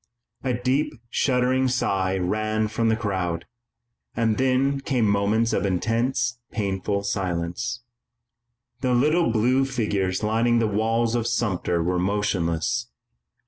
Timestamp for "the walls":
10.57-11.13